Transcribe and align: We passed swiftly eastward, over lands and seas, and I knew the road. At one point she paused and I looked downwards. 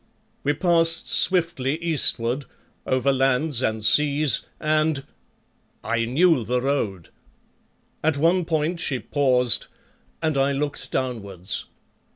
We 0.43 0.53
passed 0.53 1.07
swiftly 1.07 1.77
eastward, 1.77 2.45
over 2.87 3.13
lands 3.13 3.61
and 3.61 3.85
seas, 3.85 4.41
and 4.59 5.03
I 5.83 6.05
knew 6.05 6.43
the 6.43 6.59
road. 6.59 7.09
At 8.03 8.17
one 8.17 8.45
point 8.45 8.79
she 8.79 8.97
paused 8.97 9.67
and 10.19 10.37
I 10.39 10.53
looked 10.53 10.89
downwards. 10.91 11.65